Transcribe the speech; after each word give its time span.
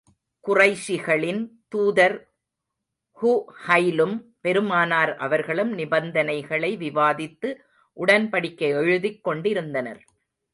குறைஷிகளின் 0.47 1.41
தூதர் 1.67 2.15
ஸூஹைலும், 3.17 4.15
பெருமானார் 4.41 5.15
அவர்களும் 5.15 5.71
நிபந்தனைகளை 5.77 6.71
விவாதித்து, 6.77 7.51
உடன்படிக்கை 7.97 8.71
எழுதிக் 8.81 9.23
கொண்டிருந்தனர். 9.23 10.01